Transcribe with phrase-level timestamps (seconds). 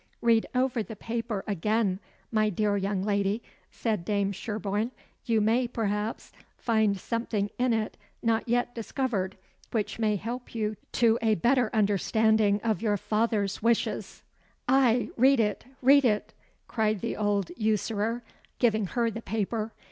[0.19, 1.99] "Read over the paper again,
[2.31, 4.89] my dear young lady," said Dame Sherborne.
[5.25, 9.37] "You may, perhaps, find something in it not yet discovered,
[9.69, 14.23] which may help you to a better understanding of your father's wishes."
[14.67, 15.65] "Ay, read it!
[15.83, 16.33] read it!"
[16.67, 18.23] cried the old usurer,
[18.57, 19.71] giving her the paper.